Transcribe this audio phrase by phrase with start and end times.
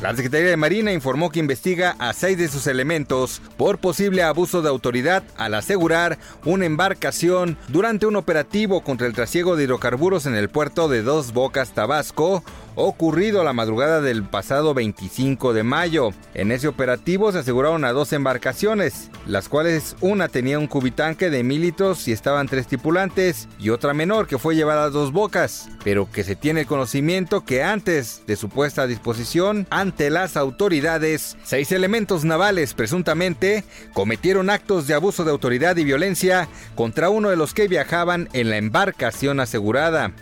[0.00, 4.62] La Secretaría de Marina informó que investiga a seis de sus elementos por posible abuso
[4.62, 10.36] de autoridad al asegurar una embarcación durante un operativo contra el trasiego de hidrocarburos en
[10.36, 12.42] el puerto de Dos Bocas, Tabasco,
[12.82, 16.10] ocurrido la madrugada del pasado 25 de mayo.
[16.34, 21.42] En ese operativo se aseguraron a dos embarcaciones, las cuales una tenía un cubitanque de
[21.42, 25.68] mil litros y estaban tres tripulantes, y otra menor que fue llevada a dos bocas,
[25.84, 31.36] pero que se tiene conocimiento que antes de su puesta a disposición ante las autoridades,
[31.44, 37.36] seis elementos navales presuntamente cometieron actos de abuso de autoridad y violencia contra uno de
[37.36, 40.12] los que viajaban en la embarcación asegurada.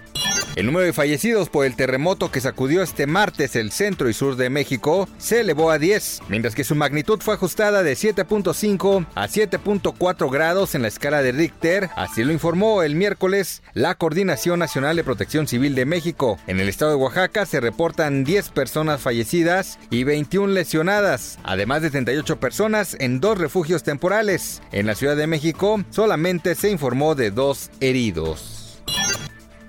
[0.58, 4.34] El número de fallecidos por el terremoto que sacudió este martes el centro y sur
[4.34, 9.28] de México se elevó a 10, mientras que su magnitud fue ajustada de 7.5 a
[9.28, 14.96] 7.4 grados en la escala de Richter, así lo informó el miércoles la Coordinación Nacional
[14.96, 16.40] de Protección Civil de México.
[16.48, 21.90] En el estado de Oaxaca se reportan 10 personas fallecidas y 21 lesionadas, además de
[21.90, 24.60] 38 personas en dos refugios temporales.
[24.72, 28.57] En la Ciudad de México solamente se informó de dos heridos.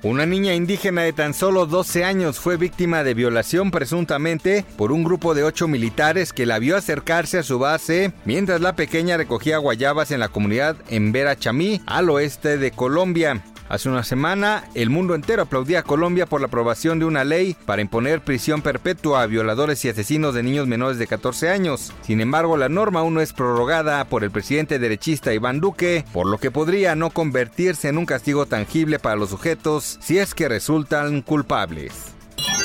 [0.02, 5.04] Una niña indígena de tan solo 12 años fue víctima de violación presuntamente por un
[5.04, 9.58] grupo de ocho militares que la vio acercarse a su base mientras la pequeña recogía
[9.58, 13.44] guayabas en la comunidad en Vera Chamí, al oeste de Colombia.
[13.70, 17.56] Hace una semana, el mundo entero aplaudía a Colombia por la aprobación de una ley
[17.68, 21.94] para imponer prisión perpetua a violadores y asesinos de niños menores de 14 años.
[22.02, 26.26] Sin embargo, la norma aún no es prorrogada por el presidente derechista Iván Duque, por
[26.26, 30.50] lo que podría no convertirse en un castigo tangible para los sujetos si es que
[30.50, 32.19] resultan culpables.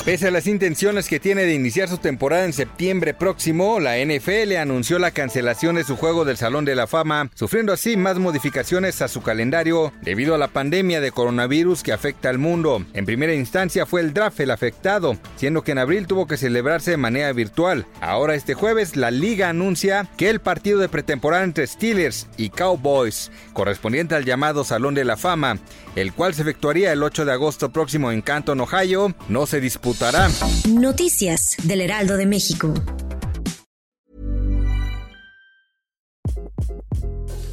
[0.05, 4.55] Pese a las intenciones que tiene de iniciar su temporada en septiembre próximo, la NFL
[4.59, 9.01] anunció la cancelación de su juego del Salón de la Fama, sufriendo así más modificaciones
[9.01, 12.85] a su calendario debido a la pandemia de coronavirus que afecta al mundo.
[12.93, 16.91] En primera instancia fue el draft el afectado, siendo que en abril tuvo que celebrarse
[16.91, 17.87] de manera virtual.
[18.03, 23.33] Ahora este jueves la liga anuncia que el partido de pretemporada entre Steelers y Cowboys,
[23.55, 25.61] correspondiente al llamado Salón de la Fama,
[25.97, 29.61] el cual se efectuaría el 8 de agosto próximo en Canton, Ohio, no se
[29.95, 30.29] disputará.
[30.69, 32.75] Noticias del Heraldo de México.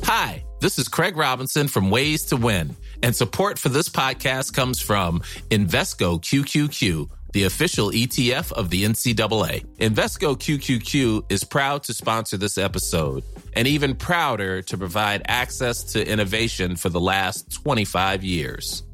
[0.04, 4.82] Hi, this is Craig Robinson from Ways to Win, and support for this podcast comes
[4.82, 7.10] from Invesco QQQ.
[7.34, 9.66] The official ETF of the NCAA.
[9.78, 13.24] Invesco QQQ is proud to sponsor this episode
[13.54, 18.84] and even prouder to provide access to innovation for the last 25 years.